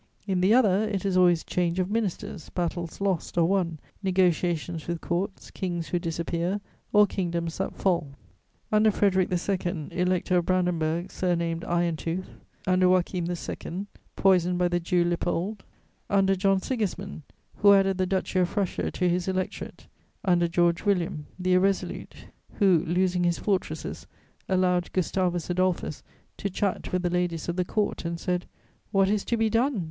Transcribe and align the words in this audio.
In 0.25 0.41
the 0.41 0.51
other, 0.51 0.81
it 0.89 1.05
is 1.05 1.15
always 1.15 1.43
change 1.43 1.77
of 1.77 1.91
ministers, 1.91 2.49
battles 2.49 3.01
lost 3.01 3.37
or 3.37 3.45
won, 3.45 3.79
negociations 4.01 4.87
with 4.87 4.99
Courts, 4.99 5.51
kings 5.51 5.89
who 5.89 5.99
disappear, 5.99 6.59
or 6.91 7.05
kingdoms 7.05 7.59
that 7.59 7.75
fall. 7.75 8.15
Under 8.71 8.89
Frederic 8.89 9.31
II. 9.31 9.89
Elector 9.91 10.37
of 10.37 10.47
Brandenburg, 10.47 11.11
surnamed 11.11 11.63
"Iron 11.65 11.97
tooth"; 11.97 12.29
under 12.65 12.87
Joachim 12.89 13.27
II., 13.29 13.85
poisoned 14.15 14.57
by 14.57 14.67
the 14.67 14.79
Jew 14.79 15.05
Lippold; 15.05 15.59
under 16.09 16.35
John 16.35 16.59
Sigismund, 16.59 17.21
who 17.57 17.71
added 17.73 17.99
the 17.99 18.07
Duchy 18.07 18.39
of 18.39 18.49
Prussia 18.49 18.89
to 18.89 19.07
his 19.07 19.27
Electorate; 19.27 19.85
under 20.25 20.47
George 20.47 20.83
William, 20.83 21.27
"the 21.37 21.53
Irresolute," 21.53 22.25
who, 22.53 22.83
losing 22.87 23.23
his 23.23 23.37
fortresses, 23.37 24.07
allowed 24.49 24.91
Gustavus 24.93 25.51
Adolphus 25.51 26.01
to 26.37 26.49
chat 26.49 26.91
with 26.91 27.03
the 27.03 27.11
ladies 27.11 27.47
of 27.47 27.55
the 27.55 27.63
Court 27.63 28.03
and 28.03 28.19
said, 28.19 28.47
"What 28.91 29.07
is 29.07 29.23
to 29.25 29.37
be 29.37 29.47
done? 29.47 29.79